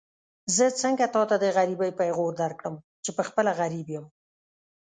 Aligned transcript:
زه 0.55 0.65
څنګه 0.81 1.05
تاته 1.15 1.35
د 1.39 1.45
غريبۍ 1.57 1.91
پېغور 1.99 2.31
درکړم 2.41 2.75
چې 3.03 3.09
پخپله 3.17 3.51
غريب 3.61 3.87
يم. 3.95 4.05